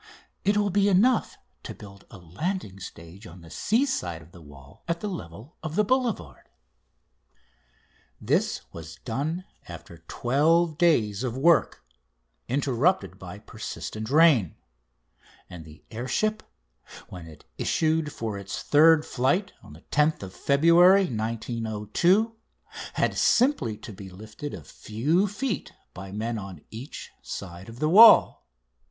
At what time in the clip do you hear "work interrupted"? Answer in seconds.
11.37-13.19